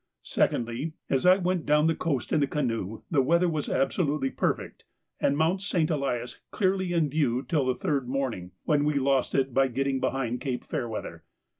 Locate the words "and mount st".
5.19-5.91